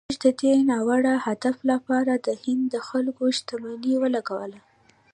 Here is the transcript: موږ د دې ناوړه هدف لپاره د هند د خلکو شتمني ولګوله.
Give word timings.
موږ 0.07 0.15
د 0.25 0.27
دې 0.41 0.53
ناوړه 0.69 1.15
هدف 1.27 1.57
لپاره 1.71 2.13
د 2.27 2.27
هند 2.43 2.63
د 2.73 2.75
خلکو 2.87 3.23
شتمني 3.37 3.93
ولګوله. 3.99 4.61